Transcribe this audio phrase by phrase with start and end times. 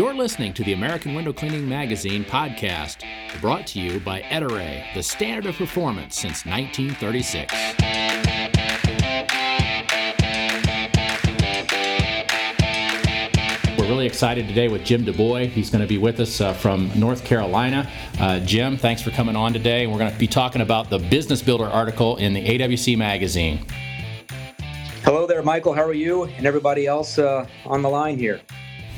[0.00, 3.04] You're listening to the American Window Cleaning Magazine podcast,
[3.38, 7.52] brought to you by Ettore, the standard of performance since 1936.
[13.78, 15.48] We're really excited today with Jim DuBois.
[15.48, 17.86] He's going to be with us uh, from North Carolina.
[18.18, 19.86] Uh, Jim, thanks for coming on today.
[19.86, 23.66] We're going to be talking about the Business Builder article in the AWC magazine.
[25.04, 25.74] Hello there, Michael.
[25.74, 28.40] How are you and everybody else uh, on the line here?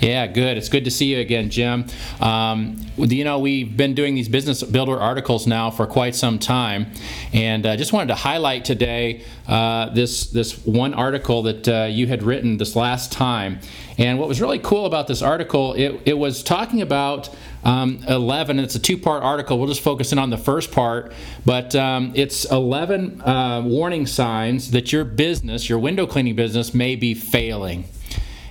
[0.02, 0.56] Yeah, good.
[0.58, 1.86] It's good to see you again, Jim.
[2.20, 6.88] Um, you know, we've been doing these business builder articles now for quite some time,
[7.32, 11.84] and I uh, just wanted to highlight today uh, this this one article that uh,
[11.88, 13.60] you had written this last time.
[13.96, 17.30] And what was really cool about this article, it, it was talking about
[17.62, 18.58] um, 11.
[18.58, 19.56] It's a two part article.
[19.56, 21.12] We'll just focus in on the first part,
[21.46, 26.96] but um, it's 11 uh, warning signs that your business, your window cleaning business, may
[26.96, 27.84] be failing.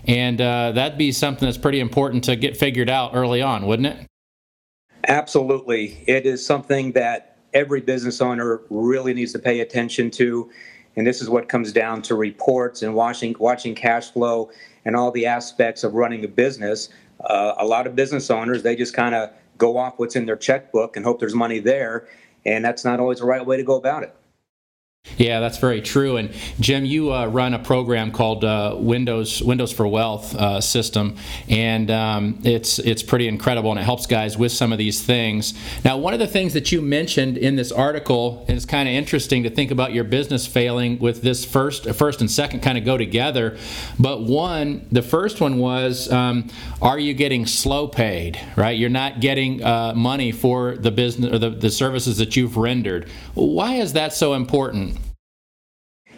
[0.07, 3.87] And uh, that'd be something that's pretty important to get figured out early on, wouldn't
[3.87, 4.07] it?
[5.07, 6.03] Absolutely.
[6.07, 10.49] It is something that every business owner really needs to pay attention to.
[10.95, 14.51] And this is what comes down to reports and watching, watching cash flow
[14.85, 16.89] and all the aspects of running a business.
[17.23, 20.35] Uh, a lot of business owners, they just kind of go off what's in their
[20.35, 22.07] checkbook and hope there's money there.
[22.45, 24.15] And that's not always the right way to go about it.
[25.21, 26.17] Yeah, that's very true.
[26.17, 31.15] And Jim, you uh, run a program called uh, Windows Windows for Wealth uh, system,
[31.47, 35.53] and um, it's it's pretty incredible, and it helps guys with some of these things.
[35.85, 38.95] Now, one of the things that you mentioned in this article, and it's kind of
[38.95, 42.83] interesting to think about your business failing with this first first and second kind of
[42.85, 43.57] go together.
[43.99, 46.49] But one, the first one was, um,
[46.81, 48.39] are you getting slow paid?
[48.55, 52.57] Right, you're not getting uh, money for the business or the, the services that you've
[52.57, 53.07] rendered.
[53.35, 54.90] Why is that so important?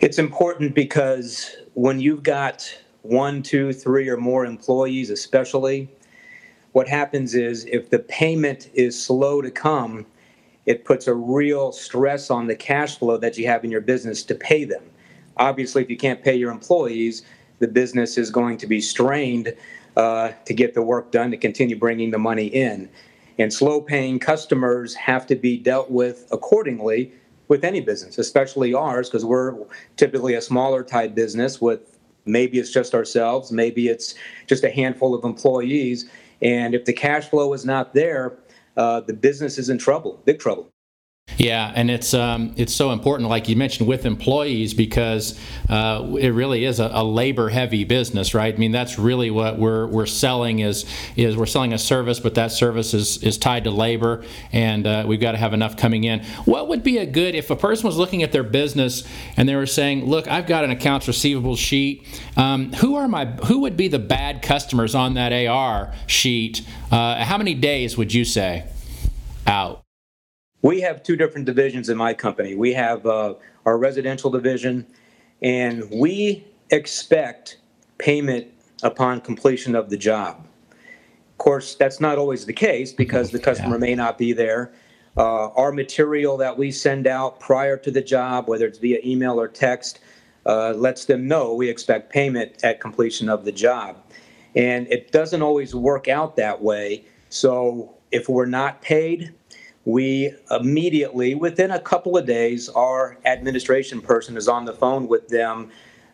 [0.03, 2.69] It's important because when you've got
[3.03, 5.87] one, two, three, or more employees, especially,
[6.73, 10.05] what happens is if the payment is slow to come,
[10.65, 14.23] it puts a real stress on the cash flow that you have in your business
[14.23, 14.83] to pay them.
[15.37, 17.23] Obviously, if you can't pay your employees,
[17.59, 19.55] the business is going to be strained
[19.95, 22.89] uh, to get the work done to continue bringing the money in.
[23.39, 27.13] And slow paying customers have to be dealt with accordingly
[27.53, 29.53] with any business, especially ours, because we're
[29.95, 34.15] typically a smaller type business with maybe it's just ourselves, maybe it's
[34.47, 36.09] just a handful of employees.
[36.41, 38.39] And if the cash flow is not there,
[38.75, 40.72] uh, the business is in trouble, big trouble.
[41.37, 45.39] Yeah, and it's um, it's so important, like you mentioned, with employees because
[45.69, 48.53] uh, it really is a, a labor-heavy business, right?
[48.53, 50.85] I mean, that's really what we're we're selling is
[51.15, 55.03] is we're selling a service, but that service is is tied to labor, and uh,
[55.07, 56.23] we've got to have enough coming in.
[56.45, 59.03] What would be a good if a person was looking at their business
[59.37, 62.05] and they were saying, "Look, I've got an accounts receivable sheet.
[62.37, 66.61] Um, who are my who would be the bad customers on that AR sheet?
[66.91, 68.65] Uh, how many days would you say
[69.47, 69.82] out?"
[70.63, 72.55] We have two different divisions in my company.
[72.55, 73.35] We have uh,
[73.65, 74.87] our residential division,
[75.41, 77.57] and we expect
[77.97, 78.47] payment
[78.81, 80.47] upon completion of the job.
[80.71, 84.71] Of course, that's not always the case because the customer may not be there.
[85.17, 89.39] Uh, our material that we send out prior to the job, whether it's via email
[89.39, 89.99] or text,
[90.45, 93.97] uh, lets them know we expect payment at completion of the job.
[94.55, 97.03] And it doesn't always work out that way.
[97.27, 99.33] So if we're not paid,
[99.85, 105.27] we immediately, within a couple of days, our administration person is on the phone with
[105.27, 105.71] them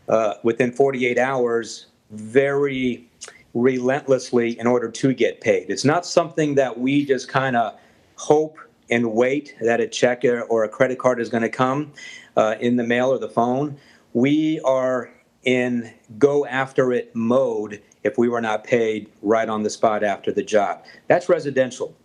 [0.08, 3.08] uh, within 48 hours, very
[3.54, 5.70] relentlessly in order to get paid.
[5.70, 7.80] It's not something that we just kind of
[8.16, 8.58] hope
[8.90, 11.94] and wait that a check or a credit card is going to come
[12.36, 13.78] uh, in the mail or the phone.
[14.14, 15.12] We are
[15.44, 20.32] in go after it mode if we were not paid right on the spot after
[20.32, 20.84] the job.
[21.08, 21.96] That's residential.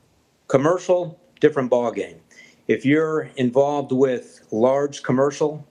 [0.48, 2.16] Commercial, different ballgame.
[2.68, 5.62] If you're involved with large commercial,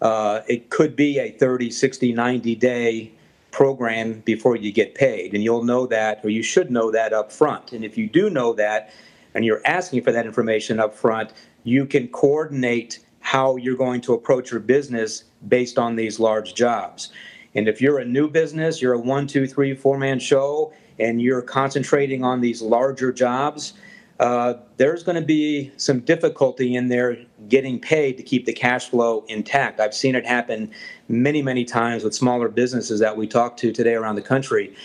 [0.00, 3.12] uh, it could be a 30, 60, 90 day
[3.52, 5.32] program before you get paid.
[5.32, 7.70] And you'll know that, or you should know that up front.
[7.72, 8.92] And if you do know that,
[9.34, 11.32] and you're asking for that information up front,
[11.62, 17.12] you can coordinate how you're going to approach your business based on these large jobs.
[17.54, 21.22] And if you're a new business, you're a one, two, three, four man show, and
[21.22, 23.74] you're concentrating on these larger jobs,
[24.22, 28.88] uh, there's going to be some difficulty in there getting paid to keep the cash
[28.88, 29.80] flow intact.
[29.80, 30.70] I've seen it happen
[31.08, 34.76] many, many times with smaller businesses that we talk to today around the country.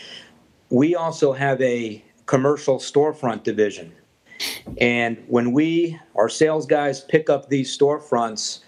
[0.72, 3.94] We also have a commercial storefront division.
[4.81, 8.62] And when we, our sales guys, pick up these storefronts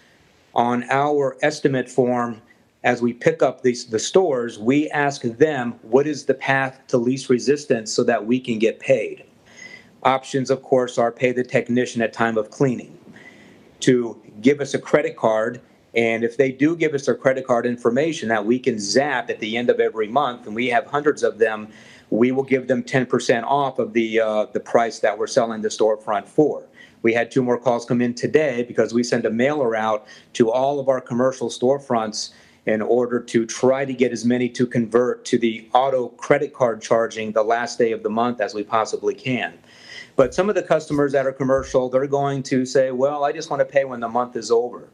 [0.53, 2.43] on our estimate form,
[2.83, 6.97] as we pick up these the stores, we ask them what is the path to
[6.99, 9.25] least resistance so that we can get paid.
[10.03, 12.97] Options, of course, are pay the technician at time of cleaning,
[13.81, 15.59] to give us a credit card,
[15.93, 19.39] and if they do give us their credit card information that we can zap at
[19.39, 21.67] the end of every month, and we have hundreds of them,
[22.11, 25.67] we will give them 10% off of the uh, the price that we're selling the
[25.67, 26.63] storefront for.
[27.01, 30.49] We had two more calls come in today because we send a mailer out to
[30.49, 32.31] all of our commercial storefronts
[32.65, 36.81] in order to try to get as many to convert to the auto credit card
[36.81, 39.57] charging the last day of the month as we possibly can.
[40.19, 43.49] But some of the customers that are commercial, they're going to say, well, I just
[43.49, 44.89] want to pay when the month is over.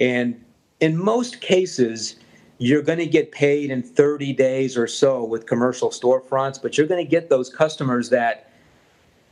[0.00, 0.44] And
[0.80, 2.16] in most cases,
[2.58, 6.88] you're going to get paid in 30 days or so with commercial storefronts, but you're
[6.88, 8.50] going to get those customers that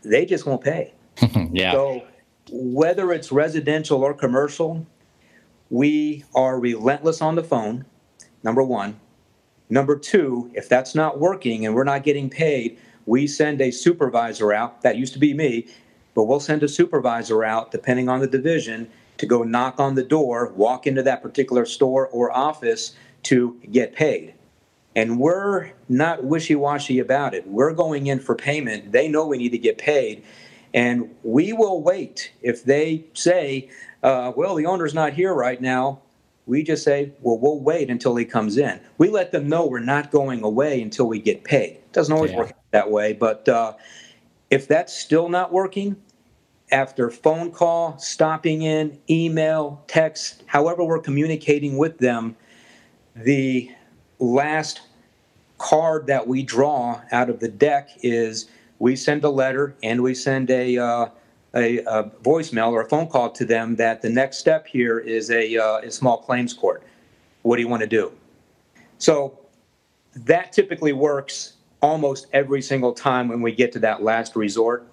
[0.03, 0.95] they just won't pay.
[1.51, 1.73] yeah.
[1.73, 2.07] So
[2.53, 4.87] whether it's residential or commercial,
[5.71, 7.85] we are relentless on the phone,
[8.45, 9.01] number one.
[9.69, 14.53] Number two, if that's not working and we're not getting paid, we send a supervisor
[14.53, 14.83] out.
[14.83, 15.67] That used to be me,
[16.15, 20.03] but we'll send a supervisor out, depending on the division, to go knock on the
[20.03, 22.95] door, walk into that particular store or office
[23.25, 24.35] to get paid.
[24.95, 27.47] And we're not wishy washy about it.
[27.47, 28.93] We're going in for payment.
[28.93, 30.25] They know we need to get paid.
[30.75, 32.33] And we will wait.
[32.43, 33.71] If they say,
[34.03, 36.01] uh, well, the owner's not here right now,
[36.47, 38.81] we just say, well, we'll wait until he comes in.
[38.99, 41.77] We let them know we're not going away until we get paid.
[41.77, 42.39] It doesn't always Yeah.
[42.39, 43.75] work that way, but uh,
[44.51, 45.97] if that's still not working,
[46.73, 52.35] after phone call, stopping in, email, text, however we're communicating with them,
[53.15, 53.71] the
[54.19, 54.81] last
[55.59, 58.49] card that we draw out of the deck is
[58.79, 61.09] we send a letter and we send a, uh,
[61.55, 65.31] a, a voicemail or a phone call to them that the next step here is
[65.31, 66.83] a, uh, a small claims court.
[67.43, 68.13] What do you want to do?
[68.99, 69.39] So
[70.15, 74.87] that typically works almost every single time when we get to that last resort.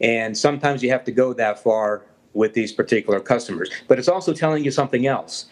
[0.00, 3.70] And sometimes you have to go that far with these particular customers.
[3.88, 5.46] But it's also telling you something else.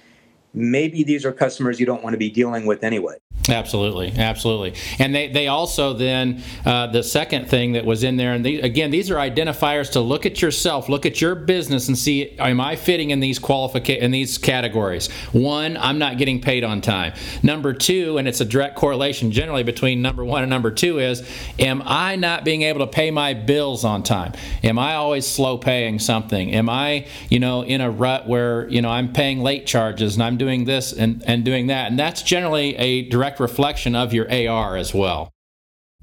[0.54, 3.16] Maybe these are customers you don't want to be dealing with anyway.
[3.48, 8.32] Absolutely, absolutely, and they, they also then uh, the second thing that was in there,
[8.32, 11.98] and the, again these are identifiers to look at yourself, look at your business, and
[11.98, 15.10] see am I fitting in these qualifica- in these categories.
[15.32, 17.12] One, I'm not getting paid on time.
[17.42, 21.28] Number two, and it's a direct correlation generally between number one and number two is,
[21.58, 24.32] am I not being able to pay my bills on time?
[24.62, 26.54] Am I always slow paying something?
[26.54, 30.22] Am I you know in a rut where you know I'm paying late charges and
[30.22, 34.26] I'm doing this and, and doing that, and that's generally a direct reflection of your
[34.30, 35.32] AR as well.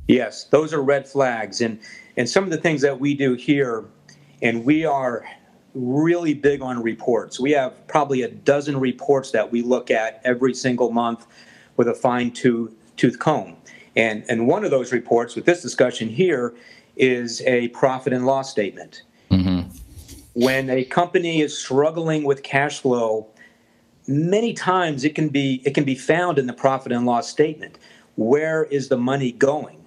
[0.07, 1.61] Yes, those are red flags.
[1.61, 1.79] And,
[2.17, 3.85] and some of the things that we do here,
[4.41, 5.25] and we are
[5.73, 7.39] really big on reports.
[7.39, 11.27] We have probably a dozen reports that we look at every single month
[11.77, 13.55] with a fine tooth, tooth comb.
[13.95, 16.53] And, and one of those reports with this discussion here
[16.97, 19.03] is a profit and loss statement.
[19.29, 19.69] Mm-hmm.
[20.33, 23.27] When a company is struggling with cash flow,
[24.12, 27.78] many times it can be it can be found in the profit and loss statement.
[28.16, 29.78] Where is the money going?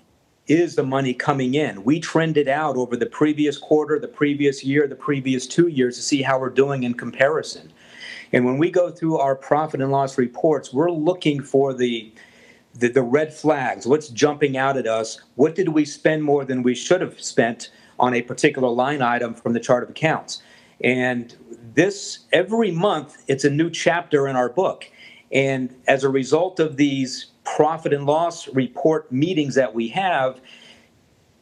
[0.46, 1.84] Is the money coming in?
[1.84, 6.02] We trended out over the previous quarter the previous year the previous two years to
[6.02, 7.72] see how we're doing in comparison.
[8.32, 12.12] And when we go through our profit and loss reports we're looking for the
[12.74, 13.86] the, the red flags.
[13.86, 15.20] What's jumping out at us?
[15.36, 19.34] What did we spend more than we should have spent on a particular line item
[19.34, 20.42] from the chart of accounts?
[20.80, 21.34] And
[21.74, 24.90] this every month it's a new chapter in our book.
[25.32, 30.40] And as a result of these profit and loss report meetings that we have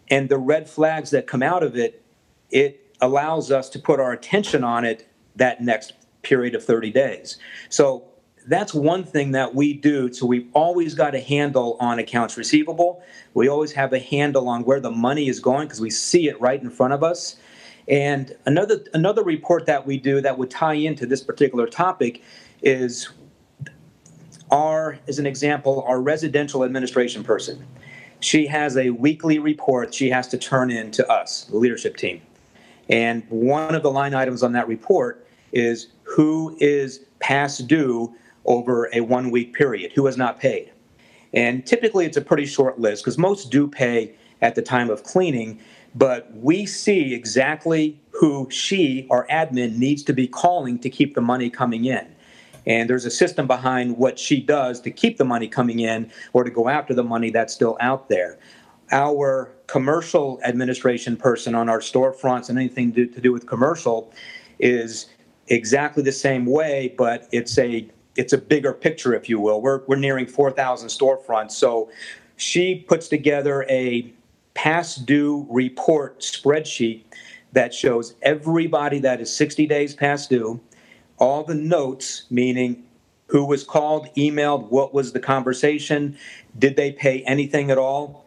[0.09, 2.03] and the red flags that come out of it
[2.51, 7.39] it allows us to put our attention on it that next period of 30 days.
[7.69, 8.05] So
[8.47, 10.13] that's one thing that we do.
[10.13, 13.03] So we've always got a handle on accounts receivable.
[13.35, 16.41] We always have a handle on where the money is going because we see it
[16.41, 17.37] right in front of us
[17.93, 22.23] and another another report that we do that would tie into this particular topic
[22.63, 23.11] is
[24.51, 27.67] our, as an example, our residential administration person.
[28.21, 32.23] She has a weekly report she has to turn in to us, the leadership team.
[32.89, 38.15] And one of the line items on that report is who is past due
[38.47, 40.73] over a one week period, who has not paid.
[41.35, 45.05] And typically it's a pretty short list because most do pay at the time of
[45.05, 45.61] cleaning,
[45.95, 51.21] but we see exactly who she, our admin, needs to be calling to keep the
[51.21, 52.07] money coming in.
[52.67, 56.45] And there's a system behind what she does to keep the money coming in or
[56.45, 58.39] to go after the money that's still out there.
[58.93, 64.13] Our commercial administration person on our storefronts and anything to, to do with commercial
[64.59, 65.07] is
[65.49, 69.63] exactly the same way, but it's a it's a bigger picture, if you will.
[69.63, 71.91] We're we're nearing 4,000 storefronts, so
[72.37, 74.13] she puts together a
[74.55, 77.05] past due report spreadsheet
[77.53, 80.61] that shows everybody that is 60 days past due,
[81.19, 82.85] all the notes, meaning
[83.27, 86.17] who was called, emailed, what was the conversation,
[86.59, 88.27] did they pay anything at all,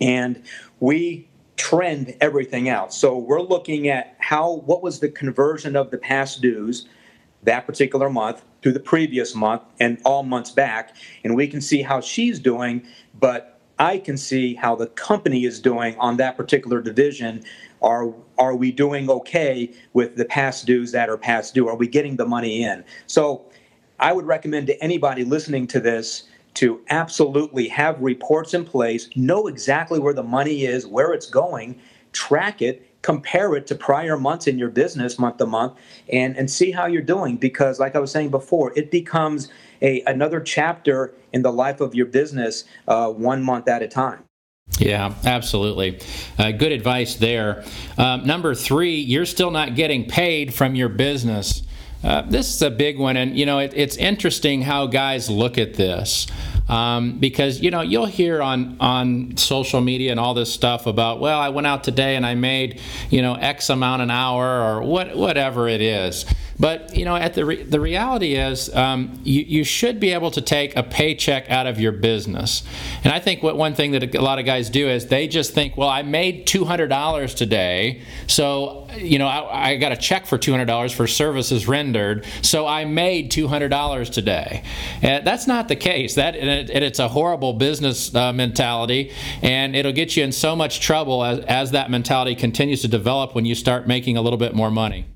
[0.00, 0.42] and
[0.80, 2.92] we trend everything out.
[2.92, 6.88] So we're looking at how what was the conversion of the past dues
[7.42, 11.82] that particular month to the previous month and all months back, and we can see
[11.82, 12.86] how she's doing,
[13.18, 17.42] but I can see how the company is doing on that particular division.
[17.82, 21.66] Are are we doing okay with the past dues that are past due?
[21.66, 22.84] Are we getting the money in?
[23.06, 23.46] So
[23.98, 29.46] I would recommend to anybody listening to this to absolutely have reports in place, know
[29.46, 31.80] exactly where the money is, where it's going,
[32.12, 35.72] track it, compare it to prior months in your business month to month
[36.12, 39.48] and and see how you're doing because like i was saying before it becomes
[39.82, 44.24] a another chapter in the life of your business uh, one month at a time
[44.78, 46.00] yeah, absolutely.
[46.38, 47.64] Uh, good advice there.
[47.98, 51.62] Um, number three, you're still not getting paid from your business.
[52.02, 55.58] Uh, this is a big one, and you know it, it's interesting how guys look
[55.58, 56.26] at this
[56.70, 61.20] um, because you know you'll hear on on social media and all this stuff about
[61.20, 64.82] well I went out today and I made you know X amount an hour or
[64.82, 66.24] what whatever it is.
[66.60, 70.30] But you know, at the re- the reality is, um, you you should be able
[70.32, 72.62] to take a paycheck out of your business.
[73.02, 75.54] And I think what one thing that a lot of guys do is they just
[75.54, 79.96] think, well, I made two hundred dollars today, so you know I, I got a
[79.96, 84.62] check for two hundred dollars for services rendered, so I made two hundred dollars today.
[85.00, 86.16] And that's not the case.
[86.16, 90.32] That and, it, and it's a horrible business uh, mentality, and it'll get you in
[90.32, 94.20] so much trouble as as that mentality continues to develop when you start making a
[94.20, 95.06] little bit more money.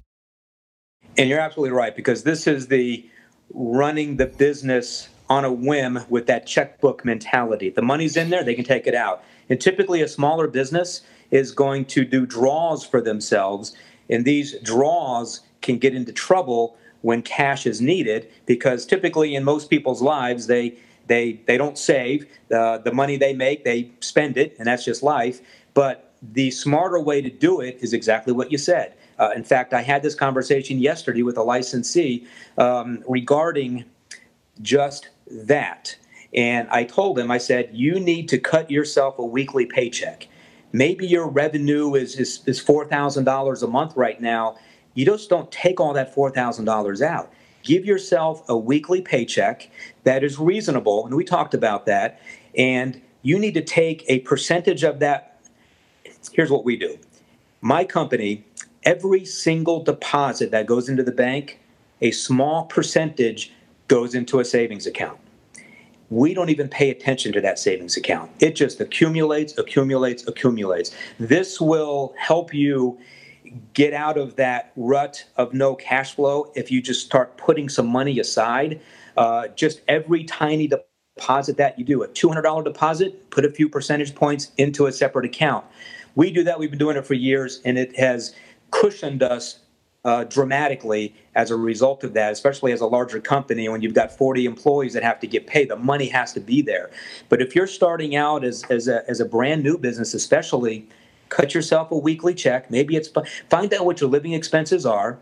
[1.16, 3.08] And you're absolutely right because this is the
[3.52, 7.70] running the business on a whim with that checkbook mentality.
[7.70, 9.22] The money's in there, they can take it out.
[9.48, 13.74] And typically, a smaller business is going to do draws for themselves,
[14.08, 19.68] and these draws can get into trouble when cash is needed because typically in most
[19.68, 20.74] people's lives they
[21.06, 25.02] they they don't save the the money they make they spend it and that's just
[25.02, 25.40] life
[25.74, 29.72] but the smarter way to do it is exactly what you said uh, in fact,
[29.72, 32.26] I had this conversation yesterday with a licensee
[32.58, 33.84] um, regarding
[34.62, 35.96] just that.
[36.34, 40.28] And I told him, I said, you need to cut yourself a weekly paycheck.
[40.72, 44.58] Maybe your revenue is, is, is $4,000 a month right now.
[44.94, 47.32] You just don't take all that $4,000 out.
[47.62, 49.70] Give yourself a weekly paycheck
[50.02, 51.06] that is reasonable.
[51.06, 52.20] And we talked about that.
[52.56, 55.40] And you need to take a percentage of that.
[56.32, 56.98] Here's what we do
[57.60, 58.44] my company
[58.84, 61.60] every single deposit that goes into the bank,
[62.00, 63.52] a small percentage
[63.88, 65.18] goes into a savings account.
[66.10, 68.30] We don't even pay attention to that savings account.
[68.40, 70.94] It just accumulates, accumulates, accumulates.
[71.18, 72.98] This will help you
[73.72, 77.86] get out of that rut of no cash flow if you just start putting some
[77.86, 78.80] money aside.
[79.16, 80.68] Uh, just every tiny
[81.16, 85.24] deposit that you do, a $200 deposit, put a few percentage points into a separate
[85.24, 85.64] account.
[86.16, 86.58] We do that.
[86.58, 88.34] We've been doing it for years, and it has
[88.80, 89.60] cushioned us
[90.04, 94.12] uh, dramatically as a result of that, especially as a larger company when you've got
[94.12, 95.70] 40 employees that have to get paid.
[95.70, 96.90] The money has to be there.
[97.28, 100.86] But if you're starting out as, as, a, as a brand new business, especially,
[101.30, 102.70] cut yourself a weekly check.
[102.70, 103.08] Maybe it's
[103.48, 105.18] find out what your living expenses are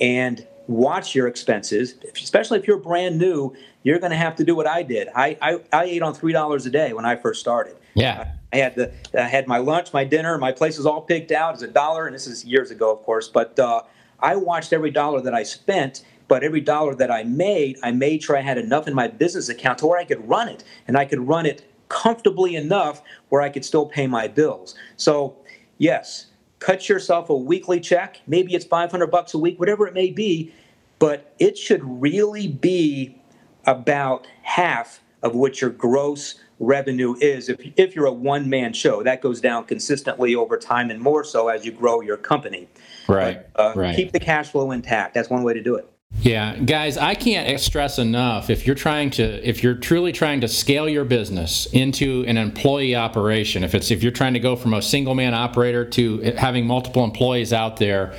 [0.00, 1.94] and watch your expenses.
[2.14, 5.08] Especially if you're brand new, you're going to have to do what I did.
[5.14, 7.76] I, I, I ate on $3 a day when I first started.
[7.94, 8.32] Yeah.
[8.52, 11.54] I had the I had my lunch, my dinner, my place was all picked out
[11.54, 13.28] as a dollar, and this is years ago, of course.
[13.28, 13.82] But uh,
[14.20, 18.22] I watched every dollar that I spent, but every dollar that I made, I made
[18.22, 20.96] sure I had enough in my business account to where I could run it, and
[20.96, 24.74] I could run it comfortably enough where I could still pay my bills.
[24.96, 25.36] So,
[25.78, 26.26] yes,
[26.58, 28.20] cut yourself a weekly check.
[28.26, 30.54] Maybe it's 500 bucks a week, whatever it may be,
[30.98, 33.20] but it should really be
[33.66, 39.02] about half of what your gross revenue is if, if you're a one man show.
[39.02, 42.68] That goes down consistently over time and more so as you grow your company.
[43.08, 43.44] Right.
[43.54, 43.96] But, uh, right.
[43.96, 45.14] Keep the cash flow intact.
[45.14, 45.88] That's one way to do it.
[46.20, 50.48] Yeah, guys, I can't stress enough if you're trying to if you're truly trying to
[50.48, 54.74] scale your business into an employee operation, if it's if you're trying to go from
[54.74, 58.14] a single man operator to having multiple employees out there,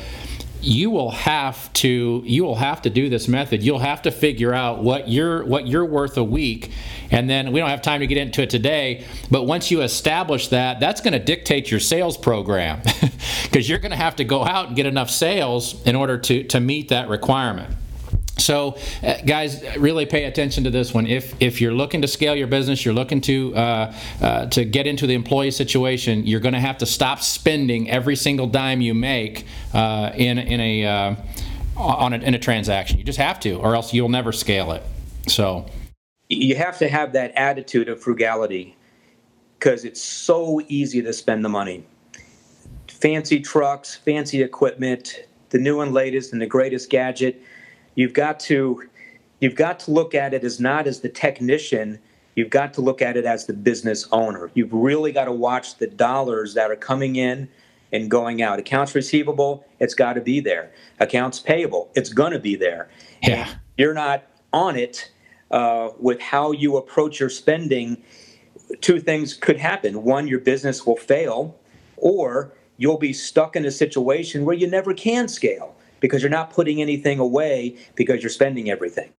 [0.64, 3.62] you will have to you will have to do this method.
[3.62, 6.72] You'll have to figure out what you're what you're worth a week,
[7.12, 9.06] and then we don't have time to get into it today.
[9.30, 12.82] But once you establish that, that's going to dictate your sales program
[13.44, 16.44] because you're going to have to go out and get enough sales in order to
[16.46, 17.76] to meet that requirement.
[18.38, 21.06] So, uh, guys, really pay attention to this one.
[21.06, 24.88] If if you're looking to scale your business, you're looking to uh, uh, to get
[24.88, 28.94] into the employee situation, you're going to have to stop spending every single dime you
[28.94, 31.16] make uh, in in a uh,
[31.78, 32.98] on a, in a transaction.
[32.98, 34.84] You just have to, or else you'll never scale it.
[35.28, 35.68] So,
[36.28, 38.76] you have to have that attitude of frugality
[39.60, 41.86] because it's so easy to spend the money.
[42.88, 47.42] Fancy trucks, fancy equipment, the new and latest and the greatest gadget
[47.96, 48.84] you've got to
[49.40, 52.00] you've got to look at it as not as the technician.
[52.36, 54.50] You've got to look at it as the business owner.
[54.54, 57.48] You've really got to watch the dollars that are coming in
[57.92, 58.60] and going out.
[58.60, 60.72] Accounts receivable it's got to be there.
[61.00, 62.90] Accounts payable it's going to be there.
[63.22, 63.50] Yeah.
[63.50, 65.12] and you're not on it
[65.52, 68.02] uh, with how you approach your spending.
[68.82, 70.04] Two things could happen.
[70.04, 71.60] One your business will fail
[71.98, 76.50] or you'll be stuck in a situation where you never can scale because you're not
[76.50, 79.14] putting anything away because you're spending everything.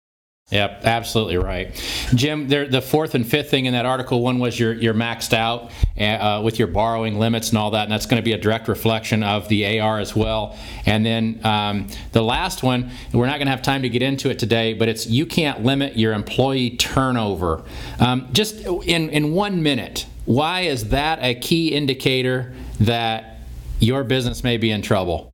[0.50, 1.74] Yep, absolutely right,
[2.14, 2.48] Jim.
[2.48, 5.70] There, the fourth and fifth thing in that article, one was you're you're maxed out
[5.98, 8.68] uh, with your borrowing limits and all that, and that's going to be a direct
[8.68, 10.54] reflection of the AR as well.
[10.84, 14.28] And then um, the last one, we're not going to have time to get into
[14.28, 17.64] it today, but it's you can't limit your employee turnover.
[17.98, 23.38] Um, just in in one minute, why is that a key indicator that
[23.80, 25.33] your business may be in trouble?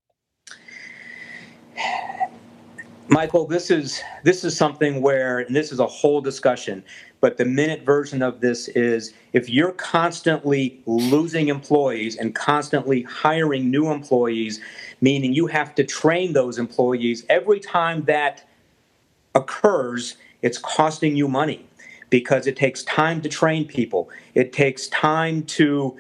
[3.11, 6.85] Michael, this is this is something where, and this is a whole discussion,
[7.21, 13.69] but the minute version of this is if you're constantly losing employees and constantly hiring
[13.69, 14.61] new employees,
[15.01, 18.49] meaning you have to train those employees every time that
[19.35, 21.67] occurs, it's costing you money
[22.11, 24.09] because it takes time to train people.
[24.35, 25.99] It takes time to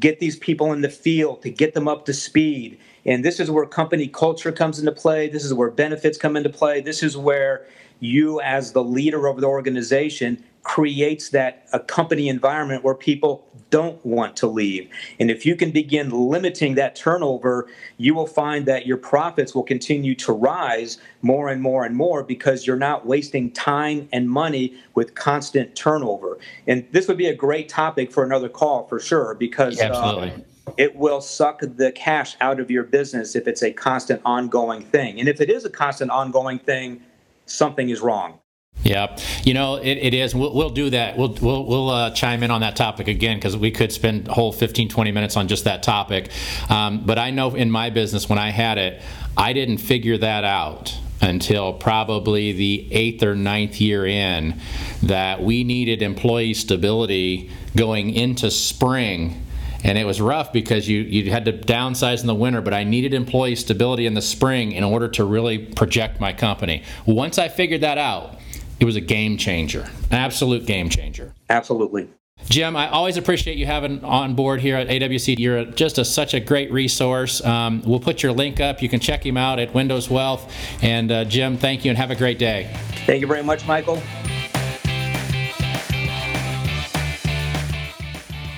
[0.00, 2.78] get these people in the field, to get them up to speed.
[3.08, 5.28] And this is where company culture comes into play.
[5.28, 6.82] This is where benefits come into play.
[6.82, 7.66] This is where
[8.00, 14.04] you, as the leader of the organization, creates that a company environment where people don't
[14.04, 14.90] want to leave.
[15.18, 19.62] And if you can begin limiting that turnover, you will find that your profits will
[19.62, 24.74] continue to rise more and more and more because you're not wasting time and money
[24.94, 26.38] with constant turnover.
[26.66, 30.32] And this would be a great topic for another call for sure because absolutely.
[30.32, 30.38] Uh,
[30.78, 35.18] it will suck the cash out of your business if it's a constant ongoing thing.
[35.18, 37.02] And if it is a constant ongoing thing,
[37.46, 38.38] something is wrong.
[38.84, 40.36] Yeah, you know it, it is.
[40.36, 41.18] We'll, we'll do that.
[41.18, 44.52] We'll we'll, we'll uh, chime in on that topic again because we could spend whole
[44.52, 46.30] 15, 20 minutes on just that topic.
[46.70, 49.02] Um, but I know in my business when I had it,
[49.36, 54.60] I didn't figure that out until probably the eighth or ninth year in
[55.02, 59.44] that we needed employee stability going into spring
[59.84, 62.84] and it was rough because you you had to downsize in the winter but i
[62.84, 67.48] needed employee stability in the spring in order to really project my company once i
[67.48, 68.38] figured that out
[68.80, 72.08] it was a game changer an absolute game changer absolutely
[72.48, 75.38] Jim, I always appreciate you having on board here at AWC.
[75.38, 77.44] You're just a, such a great resource.
[77.44, 78.80] Um, we'll put your link up.
[78.80, 80.50] You can check him out at Windows Wealth.
[80.80, 82.70] And uh, Jim, thank you and have a great day.
[83.06, 84.00] Thank you very much, Michael.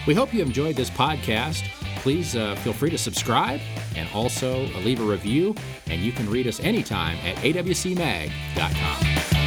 [0.06, 1.68] We hope you enjoyed this podcast.
[1.96, 3.60] Please uh, feel free to subscribe
[3.96, 5.54] and also leave a review.
[5.86, 9.39] And you can read us anytime at awcmag.com.